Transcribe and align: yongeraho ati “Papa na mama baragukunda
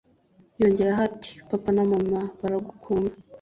yongeraho 0.61 1.01
ati 1.09 1.31
“Papa 1.49 1.69
na 1.75 1.83
mama 1.91 2.21
baragukunda 2.39 3.13